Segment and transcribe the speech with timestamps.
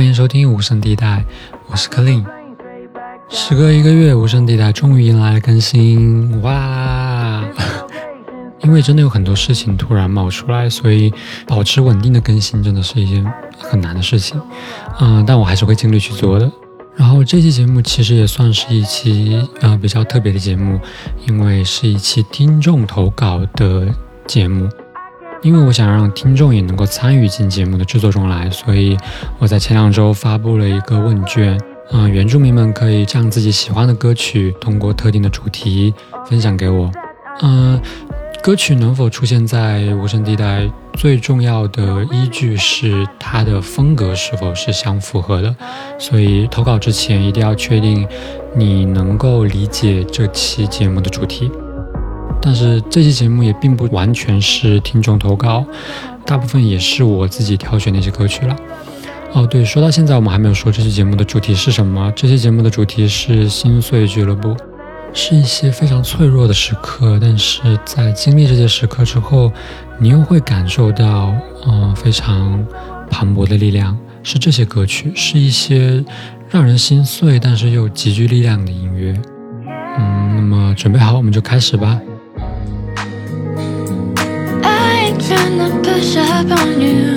[0.00, 1.22] 欢迎收听无声地带，
[1.68, 2.24] 我是 Clean。
[3.28, 7.44] 时隔一个月，无声地带终于迎来了更新，哇！
[8.64, 11.12] 因为真的有很多事情突然冒出来，所以
[11.46, 14.40] 保持稳定的更新真的是一件很难的事情。
[15.00, 16.50] 嗯，但我还是会尽力去做的。
[16.96, 20.80] 然后这期节目其实也算是一期呃比较特别的节目，
[21.28, 23.94] 因为是一期听众投稿的
[24.26, 24.66] 节目。
[25.42, 28.96] 因为我想让听众也能够参与进节目的制作中来，所以
[29.38, 31.60] 我在前两周发布了一个问卷，
[31.92, 35.94] 嗯，原住民们可以将自己喜欢的歌曲通过特定的主题
[36.26, 36.90] 分享给我，
[37.42, 37.80] 嗯。
[38.42, 45.54] 歌曲能否出现在无声地带，最重要的依据是它的风格是否是相符合的。
[45.98, 48.08] 所以投稿之前一定要确定
[48.56, 51.52] 你能够理解这期节目的主题。
[52.42, 55.64] 但是这期节目也并不完全是听众投稿，
[56.24, 58.56] 大部分也是我自己挑选那些歌曲了。
[59.32, 62.12] 哦，对，说到现在我们还没有说这期节目的主题是什么。
[62.16, 64.56] 这期节目的主题是心碎俱乐部。
[65.12, 69.52] 是一些非常脆弱的时刻，但是在经历这些时刻之后，
[69.98, 71.34] 你又会感受到，
[71.66, 72.64] 嗯，非常
[73.10, 73.98] 磅礴的力量。
[74.22, 76.04] 是这些歌曲，是一些
[76.48, 79.20] 让人心碎，但是又极具力量的音乐。
[79.98, 82.00] 嗯，那么准备好，我们就开始吧。
[85.30, 87.14] trying to push up on you.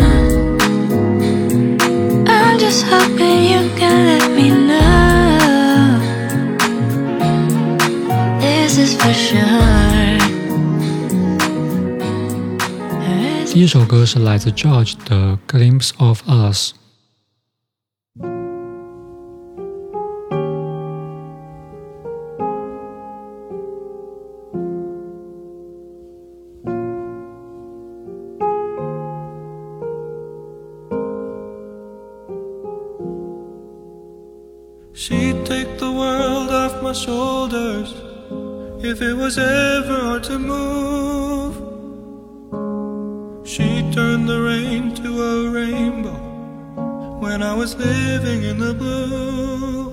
[2.27, 5.97] I'm just hoping you can let me know.
[8.39, 9.63] This is for sure.
[13.51, 16.73] 第一首歌是来自 Joji 的《Glimpse of Us》。
[38.93, 41.55] If it was ever hard to move.
[43.43, 46.19] She turned the rain to a rainbow
[47.23, 49.89] when I was living in the blue.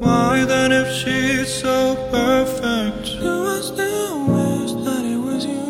[0.00, 5.68] Why then, if she's so perfect, do I still wish that it was you?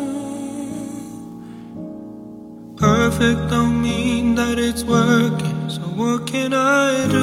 [2.77, 5.50] Perfect don't mean that it's working.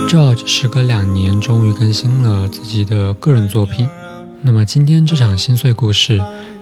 [0.09, 3.89] George 时隔两年终于更新了自己的个人作品。
[4.43, 6.21] 那么今天这场心碎故事，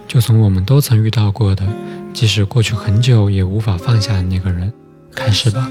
[0.08, 1.64] 就从我们都曾遇到过的，
[2.12, 4.72] 即使过去很久也无法放下的那个人
[5.14, 5.70] 开始吧。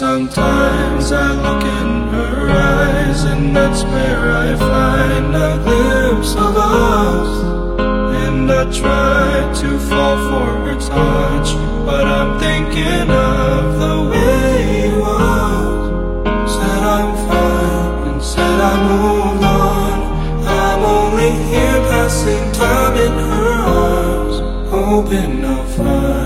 [0.00, 7.78] Sometimes I look in her eyes and that's where I find a glimpse of us.
[8.24, 11.54] And I try to fall for her touch
[11.84, 14.19] But I'm thinking of the way
[23.06, 23.52] in her
[23.82, 24.38] arms
[24.70, 26.19] Hoping I'll find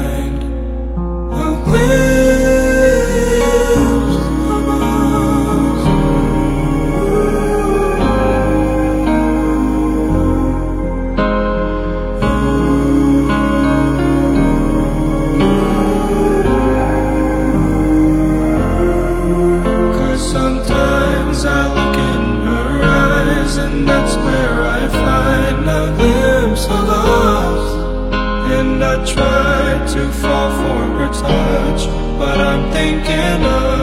[29.07, 31.87] Try to fall for her touch,
[32.19, 33.74] but I'm thinking of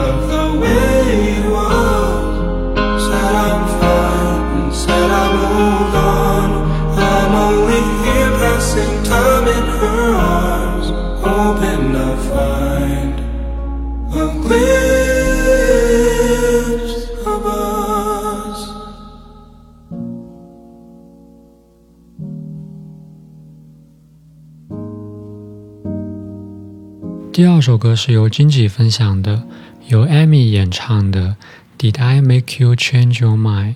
[27.32, 29.42] 第二首歌是由荆棘分享的，
[29.88, 31.34] 由 Amy 演唱的
[31.82, 33.70] 《Did I Make You Change Your Mind》。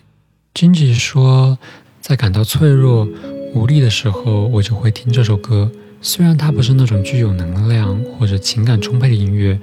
[0.52, 1.56] 荆棘说，
[2.02, 3.08] 在感到脆弱、
[3.54, 5.72] 无力的时候，我就会听这首歌。
[6.02, 9.58] 虽然它不是那种具有能量或者情感充沛的音乐，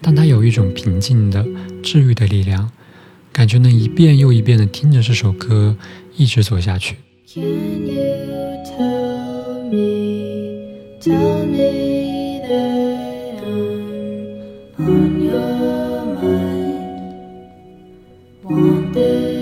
[0.00, 1.44] 但它有一种平静的、
[1.82, 2.70] 治愈的力量，
[3.30, 5.76] 感觉能一遍又一遍地听着这首歌，
[6.16, 6.96] 一直走下去。
[7.26, 12.93] Can you tell me, tell me that
[13.44, 17.44] On your mind?
[18.42, 19.33] Want this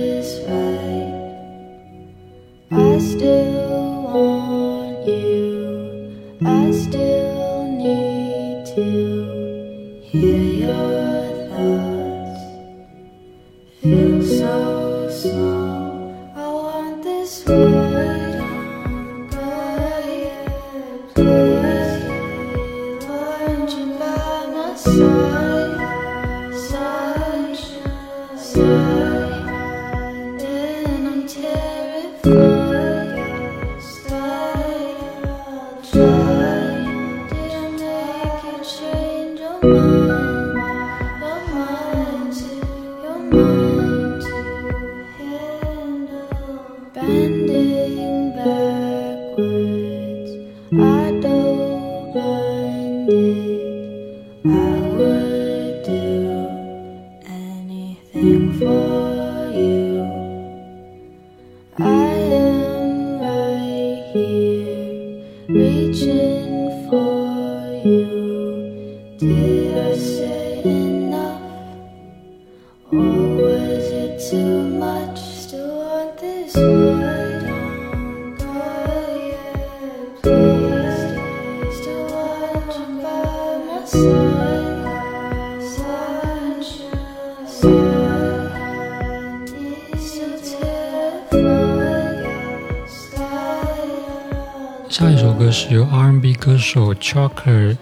[96.75, 97.77] 首 Choker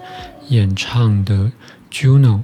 [0.49, 1.35] 演唱的
[1.93, 2.39] 《Juno》。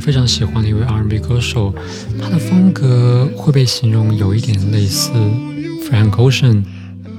[0.00, 1.74] 非常喜欢的一位 R&B 歌手，
[2.20, 5.10] 他的风格会被形容有一点类似
[5.88, 6.64] Frank Ocean，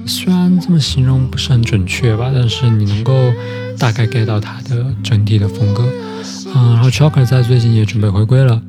[0.04, 3.32] 虽然这么形容不是很准确吧，但是你能够
[3.78, 5.88] 大概 get 到他的整体的风格。
[6.54, 8.60] 嗯，然后 Choker 在最近也准备回归了。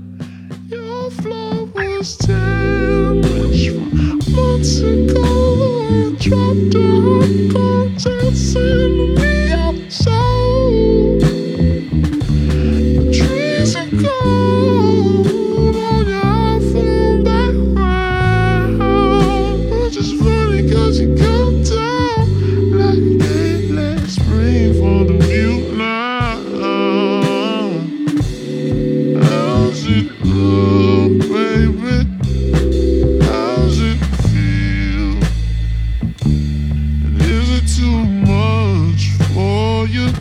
[39.93, 40.11] You?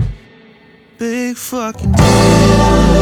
[0.99, 3.01] Big fucking That's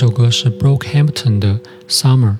[0.00, 2.36] 首歌是 Brockhampton 的 Summer。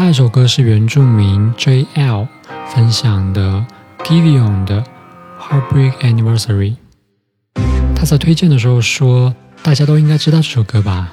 [0.00, 2.26] 下一首歌是原住民 JL
[2.74, 3.62] 分享的
[3.98, 4.82] Givion 的
[5.38, 6.76] Heartbreak Anniversary。
[7.94, 11.10] 他在推荐的时候说，大家都应该知道这首歌吧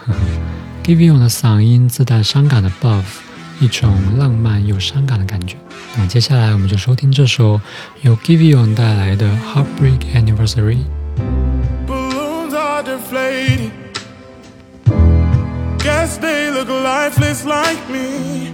[0.86, 3.03] ？Givion 的嗓音自带伤感的 buff，
[3.60, 5.58] 一种浪漫又伤感的感觉。
[5.98, 7.60] 那接下来我们就收听这首
[8.03, 10.77] 由 Givion 带来的 Heartbreak Anniversary。
[12.86, 13.72] Deflating.
[15.79, 18.53] Guess they look lifeless like me.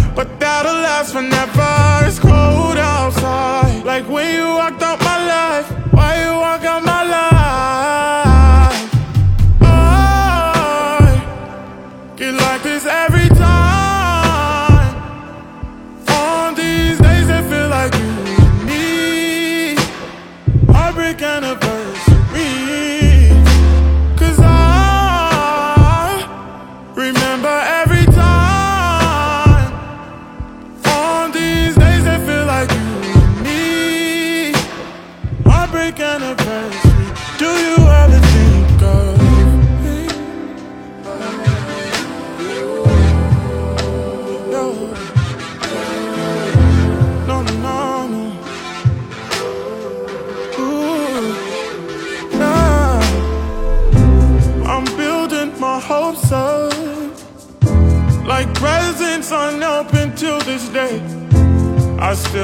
[0.15, 2.07] but that'll last forever.
[2.07, 5.67] It's cold outside, like when you walked out my life.
[5.93, 6.80] Why you walk out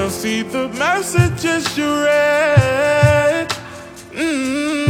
[0.07, 3.49] Still see the messages you read.
[4.13, 4.87] Mm.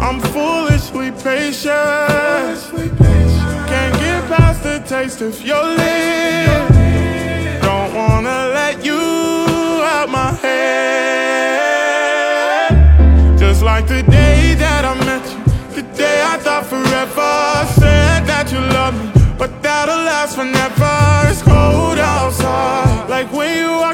[0.00, 2.58] I'm foolishly patient.
[3.68, 6.76] Can't get past the taste of your lips.
[7.60, 9.02] Don't wanna let you
[9.94, 10.62] out my head.
[13.38, 15.38] Just like the day that I met you,
[15.74, 17.66] the day I thought forever.
[17.78, 21.01] Said that you love me, but that'll last forever.
[23.12, 23.91] Like when you walked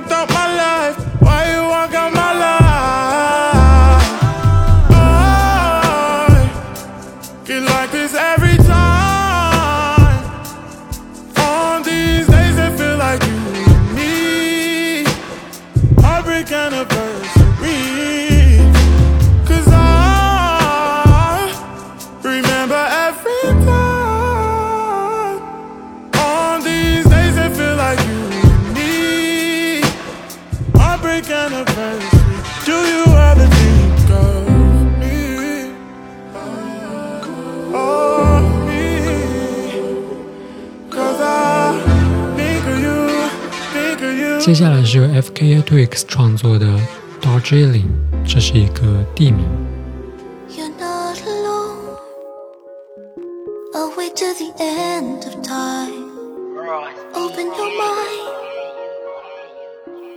[44.90, 46.66] 是由 FKA Twigs 创作的
[47.20, 47.88] Darjeeling，
[48.26, 49.44] 这是一个地名。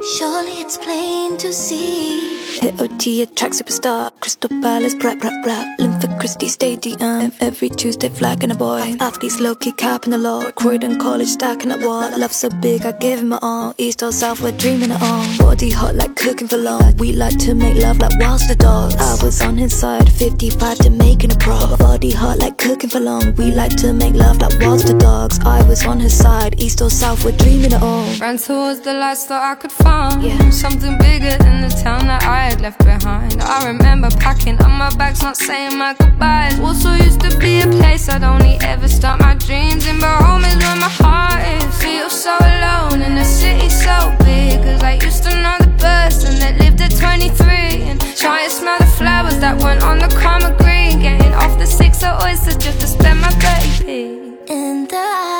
[0.04, 2.60] Surely it's plain to see.
[2.60, 4.12] Hit OT, attract superstar.
[4.20, 5.78] Crystal Palace, brap, brap, brap.
[5.78, 7.32] Linford Christie Stadium.
[7.40, 8.96] Every Tuesday, flagging a boy.
[9.00, 10.50] Athletes low key capping the law.
[10.52, 12.10] Croydon College, stacking up wall.
[12.18, 13.76] Love so big, I give him my all.
[13.78, 15.38] East or South, we're dreaming it all.
[15.38, 16.96] Body hot like cooking for long.
[16.98, 18.96] We like to make love like whilst the dogs.
[18.96, 21.78] I was on his side, 55 to making a pro.
[21.78, 23.36] Body hot like cooking for long.
[23.36, 25.40] We like to make love like whilst the dogs.
[25.46, 28.08] I was on his side, East or South, we're dreaming it all.
[28.20, 29.91] Ran towards the lights thought I could find
[30.22, 30.50] Yeah.
[30.52, 33.42] something bigger than the town that I had left behind.
[33.42, 36.60] I remember packing up my bags, not saying my goodbyes.
[36.60, 40.46] Also used to be a place I'd only ever start my dreams in, but home
[40.46, 41.64] is where my heart is.
[41.82, 46.40] Feel so alone in a city so big, 'cause I used to know the person
[46.40, 50.54] that lived at 23 and try to smell the flowers that weren't on the common
[50.58, 51.02] green.
[51.02, 54.38] Getting off the six of oysters just to spend my baby.
[54.48, 55.31] In I,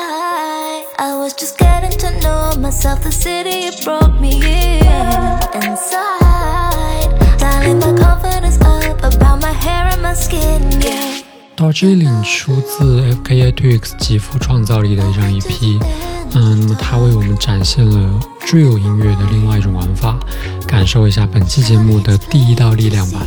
[2.62, 3.02] myself.
[3.02, 4.82] The city it brought me in.
[5.62, 10.62] Inside, dialing my confidence up about my hair and my skin.
[10.80, 11.22] Yeah.
[11.56, 15.80] Darjeeling 出自 FKA Twigs 极富创造力的一张 EP，
[16.34, 20.18] 嗯，那么它为我们展现了 drill 音乐的另外一种玩法，
[20.66, 23.20] 感受一下本期节目的第一道力量吧。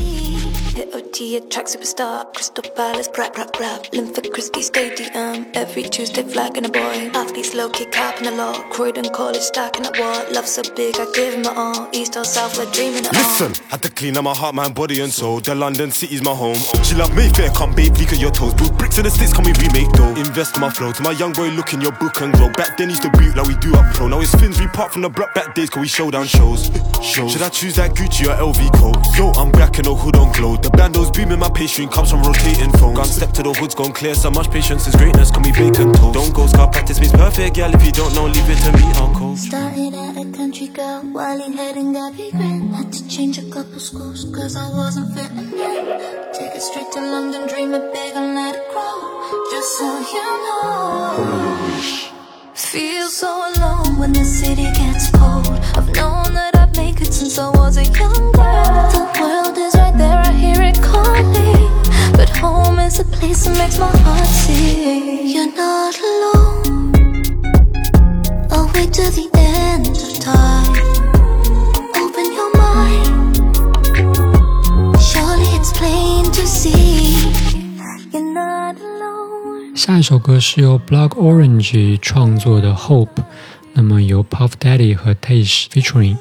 [1.15, 2.33] Hit OT, attract superstar.
[2.33, 3.91] Crystal Palace, brap, brap, brap.
[3.93, 5.45] Linford Christie Stadium.
[5.53, 7.09] Every Tuesday, flagging a boy.
[7.13, 8.53] Athletes low key capping the law.
[8.69, 10.23] Croydon College, stacking up wall.
[10.31, 11.87] Love so big, I give him my all.
[11.91, 13.31] East or South, we're dreaming it all.
[13.31, 15.39] Listen, had to clean up my heart, mind, body, and soul.
[15.39, 16.57] The London city's my home.
[16.83, 18.53] She love Mayfair, come babe, leak at your toes.
[18.53, 20.15] Put bricks in the sticks, can we remake though?
[20.15, 20.91] Invest in my flow.
[20.91, 22.51] To my young boy, look in your book and grow.
[22.53, 24.07] Back then, used to boot like we do up pro.
[24.07, 26.69] Now it's fins, we part from the block back days, cause we show down shows.
[27.01, 27.31] shows.
[27.31, 28.97] Should I choose that Gucci or LV coat?
[29.17, 30.57] Yo, I'm back and no hood on glow.
[30.57, 30.69] The
[31.05, 32.97] bando's beaming, my pastry comes from rotating phones.
[32.97, 34.15] Gone step to the hood's gone clear.
[34.15, 36.13] So much patience is greatness, can we vacant toast?
[36.13, 37.73] Don't go scar practice means perfect, yeah.
[37.73, 39.35] If you don't know, leave it to me, uncle.
[39.35, 42.73] Started at a country girl, Wally head and Gabby Grin.
[42.73, 45.85] Had to change a couple schools, cause I wasn't fitting in.
[46.33, 49.51] Take it straight to London, dream it big and let it grow.
[49.51, 51.81] Just so you know.
[52.53, 55.47] Feel so alone when the city gets cold.
[55.75, 58.89] I've known that I'd make it since I was a young girl.
[58.91, 60.24] The world is right there,
[62.15, 65.27] but home is a place that makes my heart sing.
[65.27, 67.23] You're not alone.
[68.51, 70.73] I'll wait till the end of time.
[71.95, 73.37] Open your mind.
[74.99, 77.31] Surely it's plain to see.
[78.11, 79.75] You're not alone.
[79.75, 83.23] 下一首歌是由 Blood Orange 创作的 Hope，
[83.73, 86.17] 那么由 Puff Daddy 和 Tash featuring。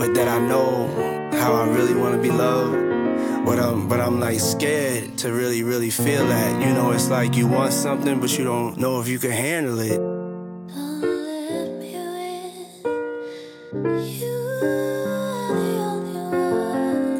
[0.00, 0.88] but that I know
[1.34, 3.44] how I really wanna be loved.
[3.44, 6.66] But I'm, but I'm like scared to really, really feel that.
[6.66, 9.78] You know, it's like you want something, but you don't know if you can handle
[9.78, 10.00] it.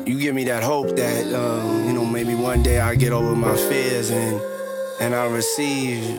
[0.09, 3.37] You give me that hope that um, you know maybe one day I get over
[3.37, 4.41] my fears and
[5.01, 6.19] and I receive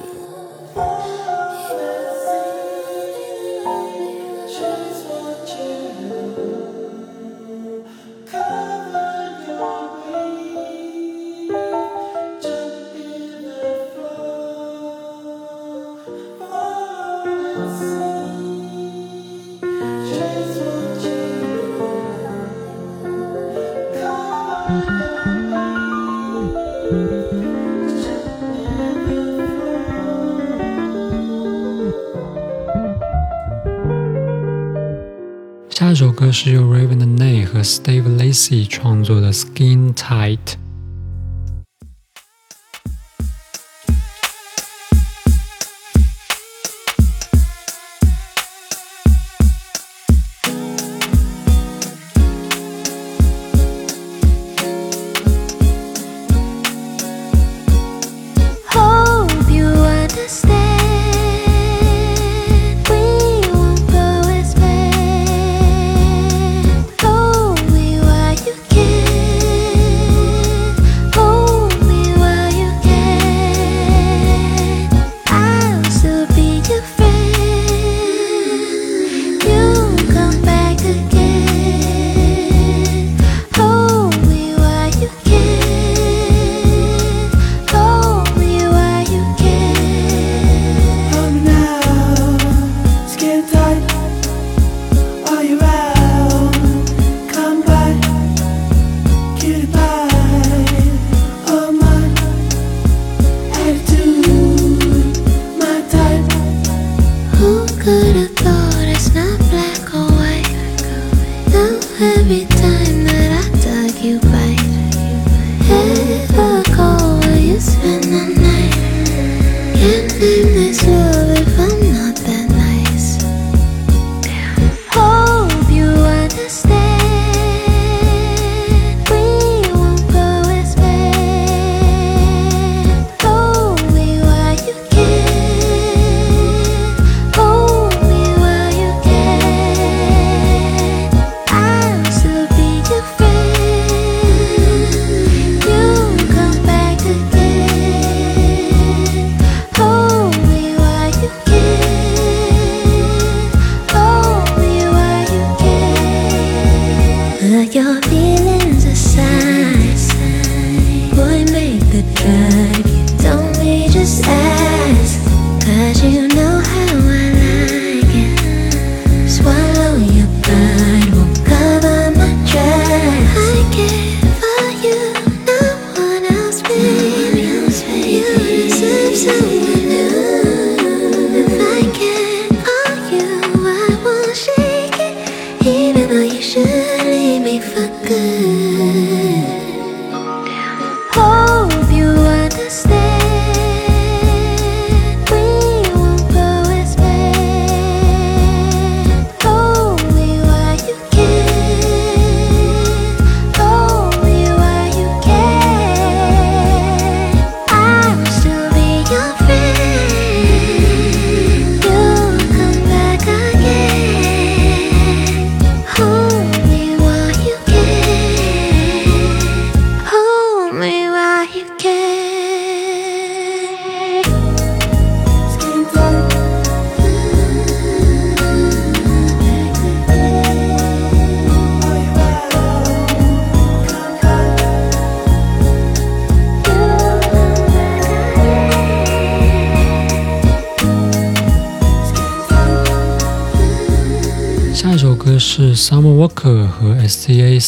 [36.32, 40.38] 是由 Ravyn Lenae 和 Steve Lacy 创作的《Skin Tight》。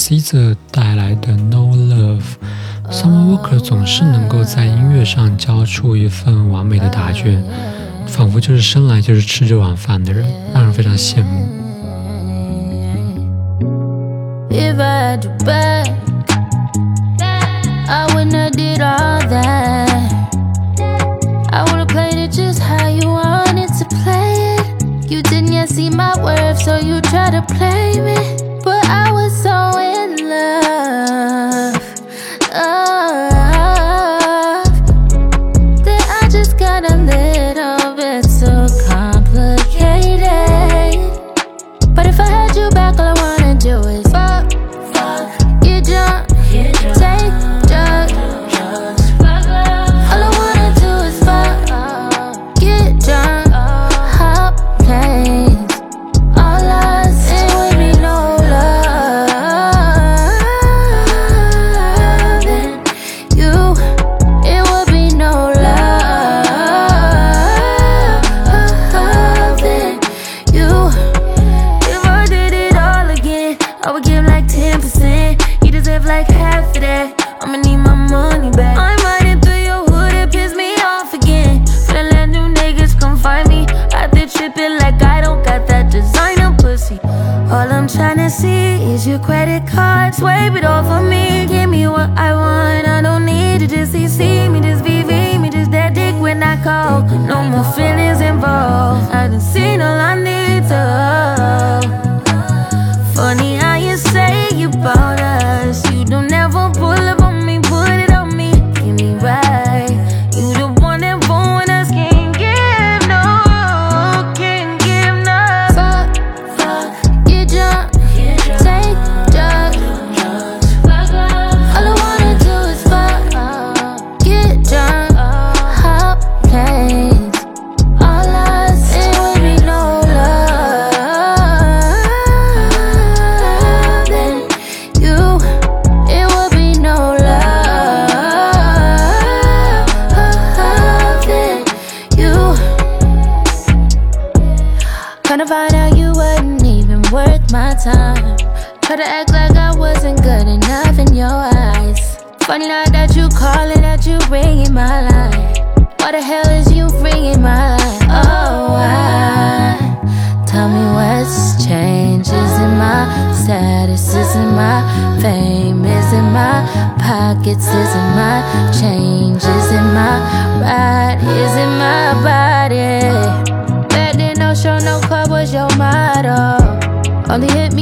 [0.04, 2.24] caesar 带来的 no love
[2.92, 7.42] summer walker 总是能够在音乐上交出一份完美的答卷
[8.06, 11.48] 仿佛就是生来就是吃这碗饭的人让人非常羡慕。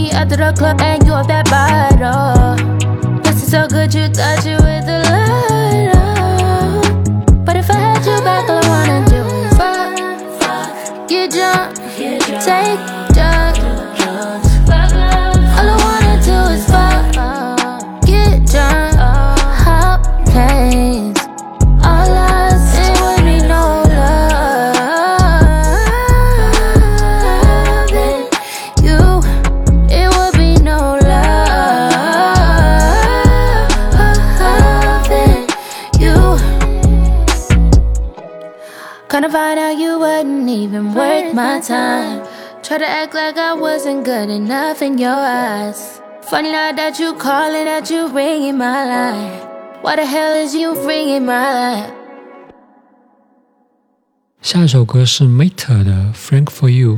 [0.01, 2.55] me out to the club and you off that bottle.
[3.23, 5.91] This is so good you thought you with the light
[7.45, 9.97] But if I had you back, all I wanna do is fuck,
[10.41, 12.43] fuck, get drunk, get drunk.
[12.43, 13.00] take.
[42.71, 45.99] Try to act like I wasn't good enough in your eyes.
[46.21, 49.41] Funny now that you calling, that you ringing my line.
[49.81, 51.93] Why the hell is you ringing my line?
[54.41, 56.97] 下一首歌是 Maeta 的《Frank for You》。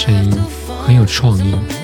[0.00, 0.30] 声音
[0.86, 1.77] 很有创意。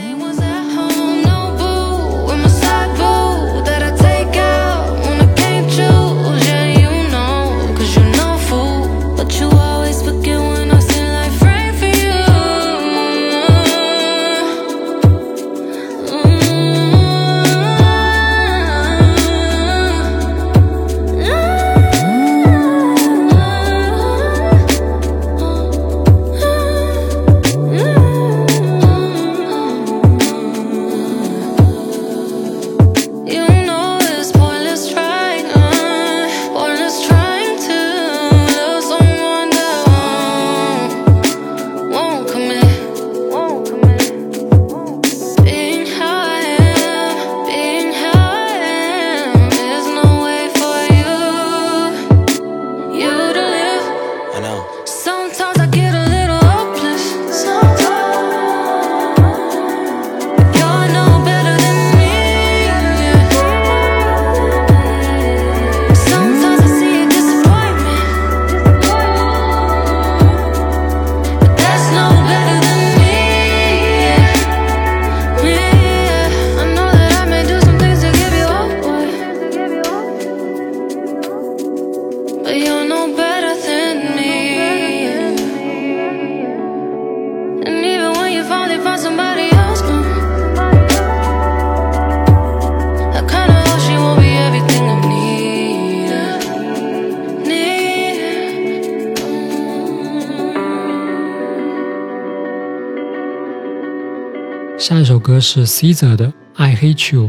[105.45, 107.29] 是 SZA 的《I Hate You》。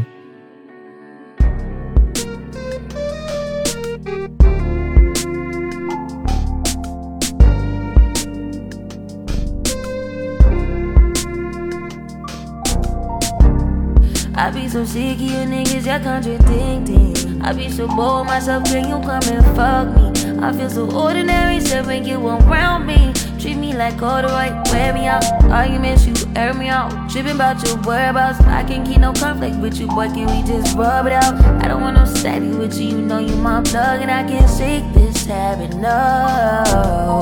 [14.34, 17.42] I be so sick of you niggas, y'all contradicting.
[17.42, 20.06] I be so bored myself, can you come and fuck me?
[20.42, 23.12] I feel so ordinary, so when you around me.
[23.38, 25.24] Treat me like all the right, wear me out.
[25.44, 27.10] Arguments, you air me out.
[27.10, 28.40] Tripping about your whereabouts.
[28.40, 30.06] I can't keep no conflict with you, boy.
[30.08, 31.34] Can we just rub it out?
[31.62, 32.88] I don't want no steady with you.
[32.88, 35.74] You know you my plug, and I can't shake this habit.
[35.76, 37.20] No.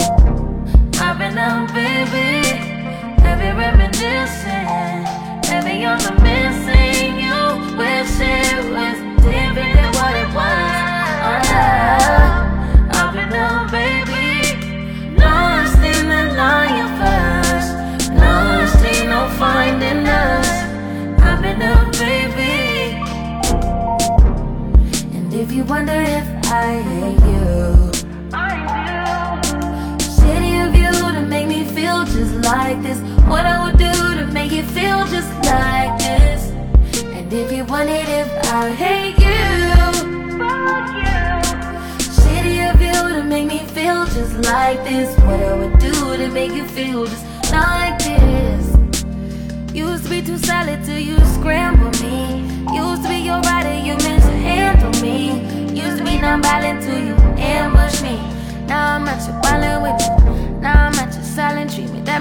[1.01, 2.49] I've been out, baby.
[3.23, 4.67] Heavy reminiscing.
[5.45, 6.54] Heavy on the missing.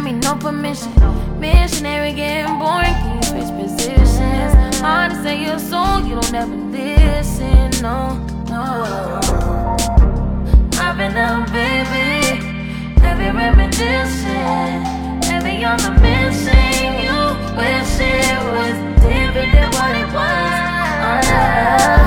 [0.04, 0.92] Mean no permission.
[1.40, 2.94] Missionary getting boring.
[2.94, 4.80] Can you switch positions?
[4.80, 7.70] Hard to say your soul, you don't ever listen.
[7.82, 8.18] No,
[8.50, 9.20] no.
[10.84, 12.44] I've been out, baby.
[13.00, 14.84] Heavy reminiscing.
[15.24, 16.92] Heavy on the missing.
[17.06, 17.20] You
[17.56, 20.54] wish it was different than what it was.
[21.06, 22.03] Oh,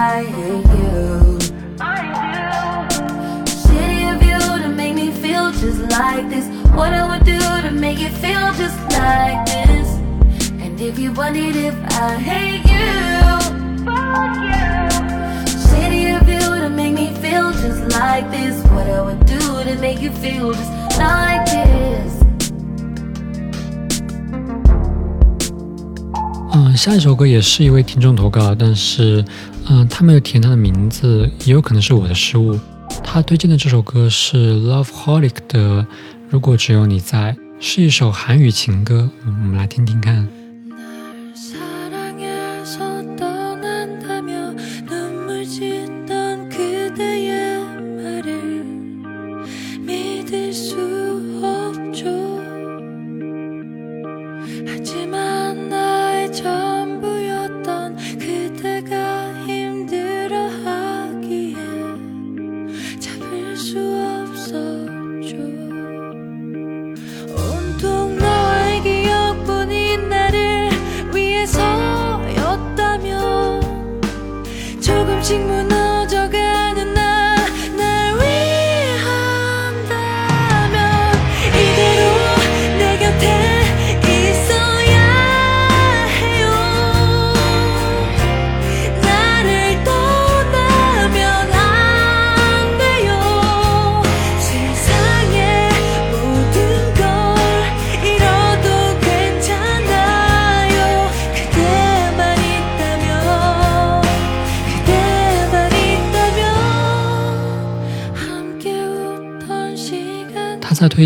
[0.00, 1.38] I hate you,
[1.80, 1.90] I
[2.90, 3.46] do.
[3.46, 6.46] City of you to make me feel just like this.
[6.74, 9.88] What I would do to make you feel just like this.
[10.60, 12.92] And if you wondered if I hate you,
[13.84, 15.48] fuck you.
[15.48, 18.54] City of you to make me feel just like this.
[18.70, 22.12] What I would do to make you feel just like this.
[26.52, 29.22] 嗯，下一首歌也是一位听众投稿，但是，
[29.73, 32.59] 嗯，他没有填他的名字，也有可能是我的失误。
[33.01, 35.81] 他推荐的这首歌是 Love Holic 的
[36.29, 40.27] 《如果只有你在》，是一首韩语情歌，我们来听听看。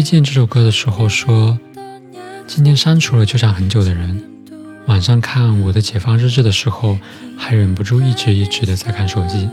[0.05, 1.57] 荐这首歌的时候说
[2.45, 4.21] ：“今天删除了就像很久的人，
[4.85, 6.97] 晚上看我的解放日志的时候，
[7.35, 9.49] 还忍不住一直一直的在看手机。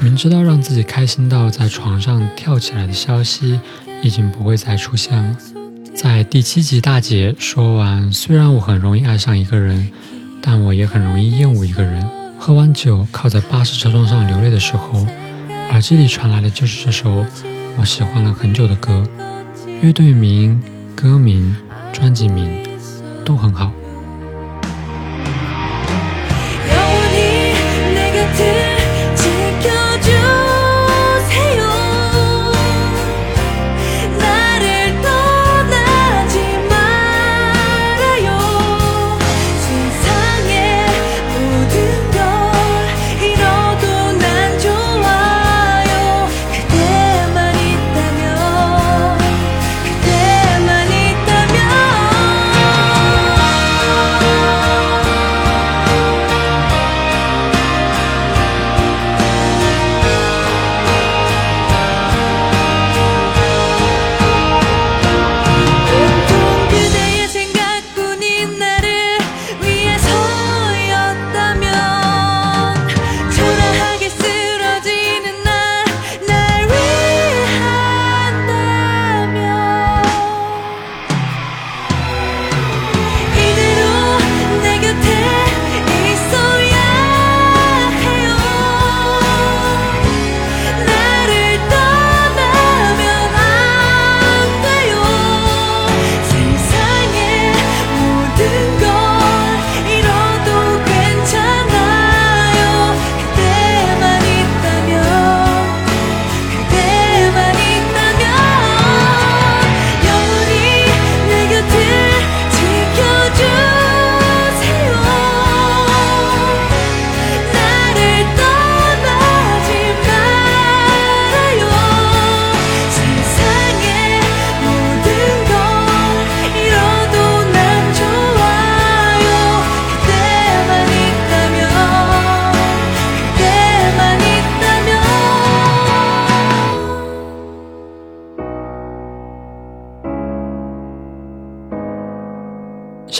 [0.00, 3.60] 明知道让自己开心到在床上跳起来的消息
[4.02, 5.38] 已经不会再出现了。”
[5.94, 9.88] 在第七集大姐说完，虽然我很容易爱上一个人，
[10.42, 12.04] 但我也很容易厌恶一个人。
[12.36, 15.06] 喝完酒靠在巴士车窗上流泪的时候，
[15.70, 17.24] 耳机里传来的就是这首
[17.78, 19.06] 我喜欢了很久的歌。
[19.82, 20.62] 乐队名、
[20.94, 21.56] 歌名、
[21.92, 22.64] 专辑名
[23.24, 23.72] 都很好。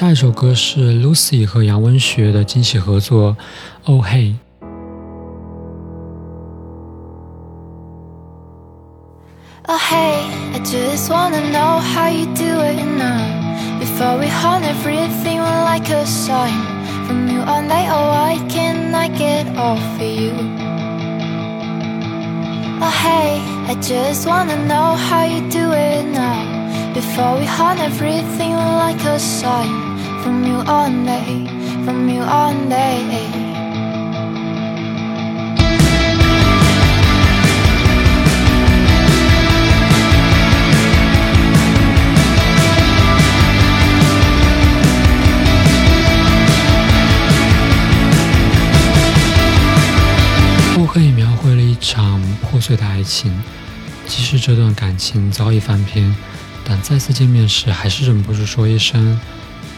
[0.03, 3.37] 下一首歌是 LÜCY 和羊文学的惊喜合作
[3.89, 4.33] 《Oh Hey》。
[9.69, 13.79] Oh hey, I just wanna know how you do it, now.
[13.79, 16.51] Before we haunt everything, like a sign
[17.07, 17.89] from you all night.
[17.89, 20.33] Oh, why can't I get over you?
[22.81, 23.39] Oh hey,
[23.69, 26.93] I just wanna know how you do it now.
[26.93, 29.92] Before we haunt everything, like a sign.
[30.23, 31.47] From you all day,
[31.85, 33.03] from you all day.
[50.75, 53.33] 后黑描绘了一场破碎的爱情，
[54.07, 56.15] 即使这段感情早已翻篇，
[56.65, 59.19] 但再次见面时还是忍不住说一声：“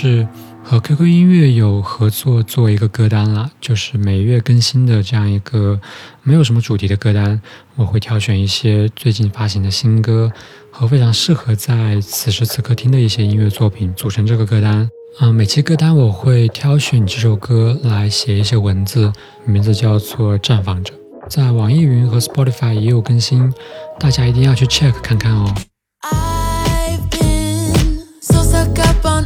[0.00, 0.28] 是，
[0.62, 5.80] 和 QQ 音乐有合作做一个歌单了，就是每月更新的这样一个
[6.22, 7.42] 没有什么主题的歌单。
[7.74, 10.30] 我会挑选一些最近发行的新歌
[10.70, 14.88] 和非常适合在此时此刻听的一些音乐作品组成这个歌单。
[15.18, 19.12] 嗯，每期歌单我会挑选几首歌来写一些文字，
[19.46, 20.94] 名字叫做《绽放着》，
[21.28, 23.52] 在网易云和 Spotify 也有更新，
[23.98, 25.52] 大家一定要去 check 看看哦。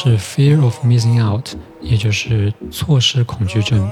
[0.00, 1.48] 是 Fear of Missing Out，
[1.80, 3.90] 也就是错失恐惧症，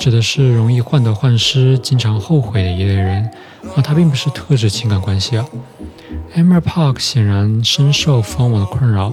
[0.00, 3.30] 指的是容易患得患失、经常后悔的一类人。
[3.76, 5.46] 而它并不是特指情感关系啊。
[6.34, 9.12] Amber Park 显然深受 FOMO 的困扰，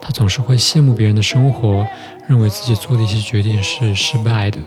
[0.00, 1.84] 他总是会羡慕别人的生活，
[2.28, 4.58] 认为自己做的一些决定是失败的，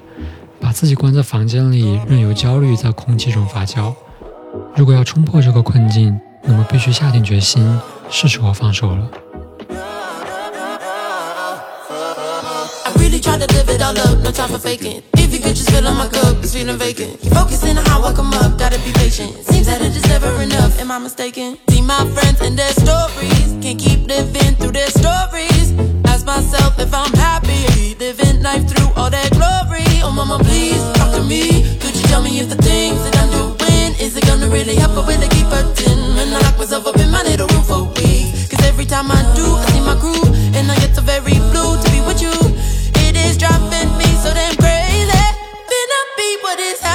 [0.60, 3.94] 把自己关在房间里，任由焦虑在空气中发酵。
[4.76, 7.80] 如果要冲破这个困境，那么必须下定决心，
[8.10, 9.10] 是时候放手了。
[13.22, 15.04] Tried to live it all up, no time for faking.
[15.18, 17.20] If you could just fill up my cup, it's feeling vacant.
[17.30, 19.32] Focusing on how I come up, gotta be patient.
[19.46, 21.58] Seems that it is never enough, am I mistaken?
[21.70, 25.72] See my friends and their stories, can't keep living through their stories.
[26.06, 29.86] Ask myself if I'm happy, living life through all that glory.
[30.02, 31.78] Oh mama, please talk to me.
[31.78, 34.98] Could you tell me if the things that I'm doing is it gonna really help
[34.98, 36.00] or will it keep hurting?
[36.18, 38.50] When I lock myself up in my little room for weeks.
[38.50, 40.26] Cause every time I do, I see my crew,
[40.58, 42.34] and I get so very blue to be with you.
[43.26, 45.22] Is driving me so damn crazy.
[45.70, 46.91] Finna be what is happening.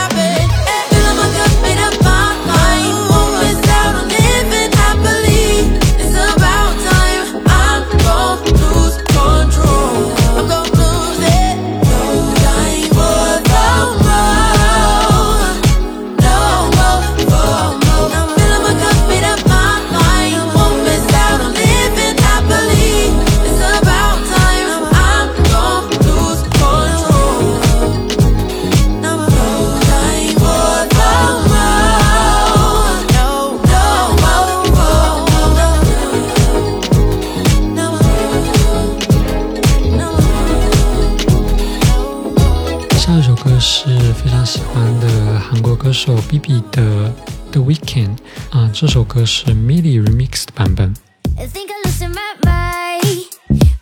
[46.26, 46.82] Habibi 的
[47.52, 48.16] 《The Weekend》
[48.50, 50.92] 啊，这首歌是 MILLI remix 的版本。
[51.38, 52.08] I think I lost my
[52.42, 53.28] mind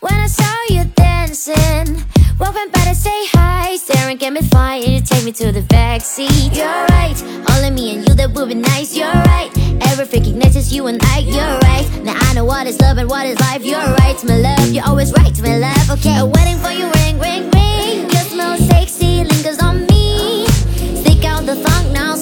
[0.01, 2.05] when I saw you dancing.
[2.39, 4.83] Walking by to say hi, staring at me fine.
[4.83, 6.53] You take me to the back seat.
[6.55, 7.17] You're right,
[7.57, 8.95] only me and you that would be nice.
[8.95, 9.51] You're right,
[9.89, 11.21] every freaking night is you and I.
[11.21, 13.65] You're right, now I know what is love and what is life.
[13.65, 15.91] You're right, my love, you're always right, my love.
[15.93, 18.11] Okay, I'm waiting for you, ring, ring, ring.
[18.11, 19.84] Your smell sexy lingers on me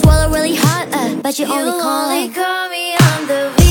[0.03, 3.62] swallow really uh, but you, only call only call me on the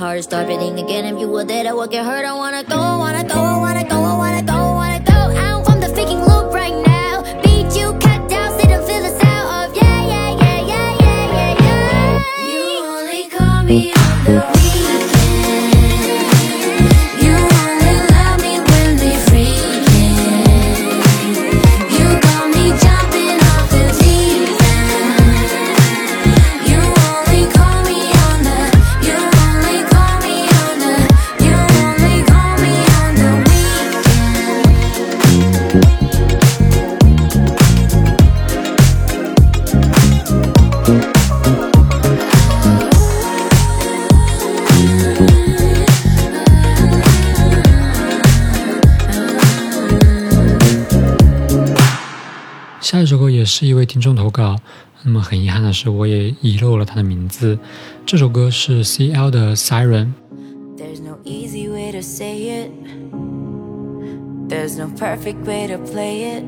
[0.00, 1.04] heart start beating again.
[1.04, 2.19] If you were there I would get hurt.
[53.89, 54.55] 听众投稿，
[55.03, 57.57] 那么很遗憾的是，我也遗漏了他的名字。
[58.05, 60.13] 这首歌是 CL 的 Siren。
[60.77, 62.71] There's no easy way to say it.
[64.47, 66.43] There's no perfect way to play it.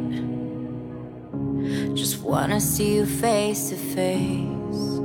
[1.95, 5.01] Just wanna see you face to face.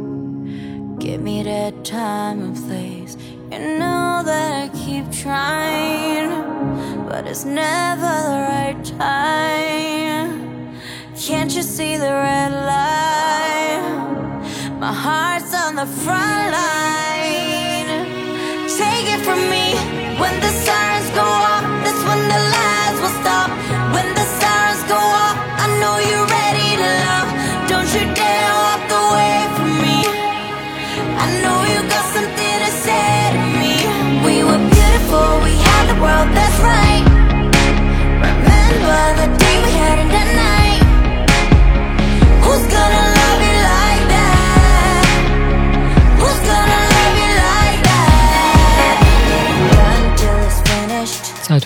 [0.99, 3.17] Give me that time and place.
[3.51, 6.31] You know that I keep trying,
[7.09, 10.46] but it's never the right time.
[11.20, 13.82] Can't you see the red light?
[14.80, 17.90] My heart's on the front line.
[18.70, 19.74] Take it from me.
[20.22, 23.50] When the sirens go off, that's when the lies will stop.
[23.98, 27.30] When the sirens go off, I know you're ready to love.
[27.68, 29.98] Don't you dare walk away from me.
[31.18, 33.74] I know you got something to say to me.
[34.22, 36.30] We were beautiful, we had the world,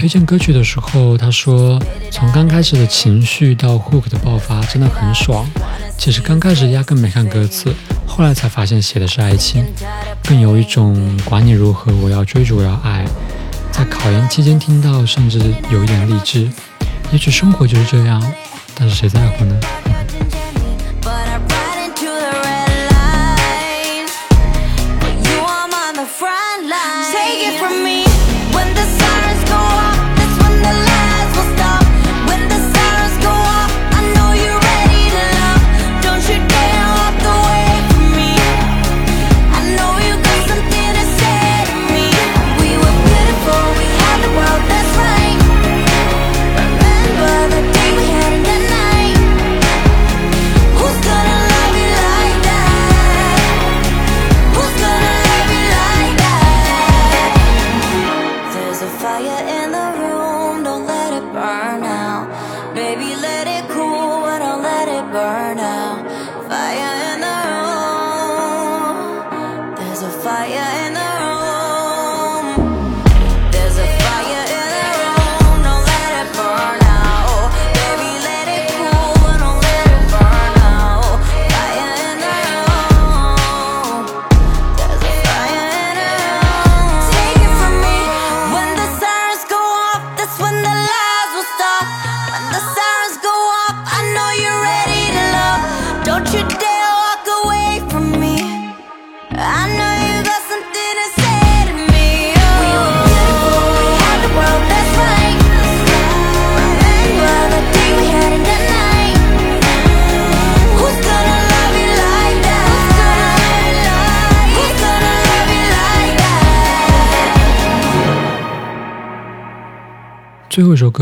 [0.01, 1.79] 推荐歌曲的时候，他说
[2.09, 5.47] 从刚开始的情绪到 hook 的爆发，真的很爽。
[5.95, 7.71] 其实刚开始压根没看歌词，
[8.07, 9.63] 后来才发现写的是爱情，
[10.23, 13.05] 更有一种管你如何，我要追逐，我要爱。
[13.71, 15.37] 在考研期间听到，甚至
[15.69, 16.49] 有一点励志。
[17.11, 18.19] 也许生活就是这样，
[18.73, 19.55] 但是谁在乎呢？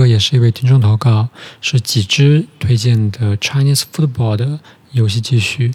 [0.10, 1.30] 也是一位听众投稿，
[1.62, 4.60] 是几只推荐的 Chinese Football 的
[4.92, 5.72] 游戏继续。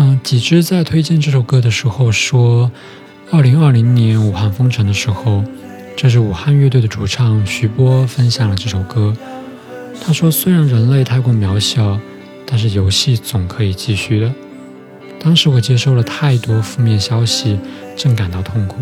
[0.00, 2.70] 嗯，几只在推荐这首歌的时候说，
[3.30, 5.44] 二零二零年武汉封城的时候，
[5.96, 9.16] 这是武汉乐队的主唱徐波分享了这首歌。
[10.04, 12.00] 他说，虽然人类太过渺小，
[12.44, 14.32] 但是游戏总可以继续的。
[15.20, 17.58] 当时我接受了太多负面消息，
[17.96, 18.76] 正感到痛苦。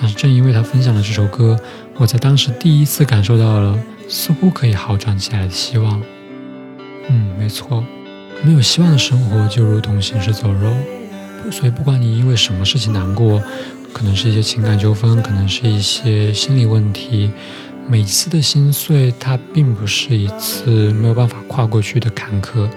[0.00, 1.58] 但是正因为他分享了这首歌，
[1.96, 6.00] 我在当时第一次感受到了似乎可以好转起来的希望。
[7.08, 7.82] 嗯，没错，
[8.44, 10.72] 没有希望的生活就如同行尸走肉。
[11.50, 13.42] 所以不管你因为什么事情难过，
[13.92, 17.30] 可能是一些情感纠纷，可能是一些心理问题，
[17.88, 22.68] 每次的心碎，它并不是一次没有办法跨过去的坎坷，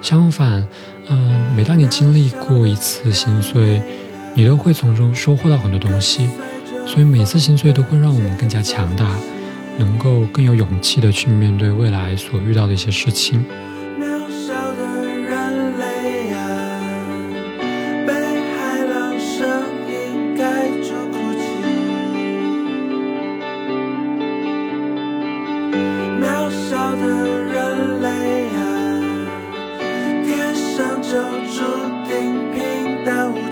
[0.00, 0.66] 相反，
[1.08, 3.82] 嗯，每当你经历过一次心碎，
[4.34, 6.28] 你都会从中收获到很多东西。
[6.86, 9.08] 所以每次心碎都会让我们更加强大，
[9.78, 13.44] 能够更有勇气的去面对未来所遇到的一些事情。
[31.12, 31.62] 就注
[32.08, 33.51] 定平淡无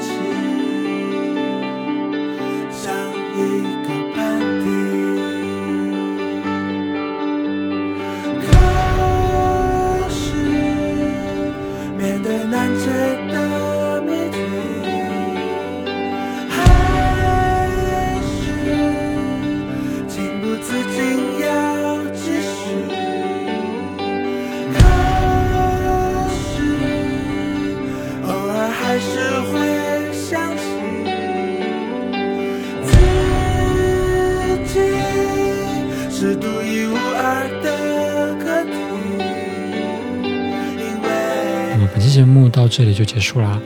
[42.70, 43.60] 这里就结束啦，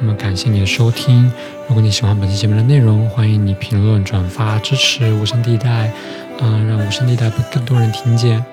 [0.00, 1.32] 那么感谢你的收听。
[1.68, 5.92] 如果你喜欢本期节目的内容，欢迎你评论、转发、支持无声地带，
[6.40, 8.44] 嗯，让无声地带被更多人听见。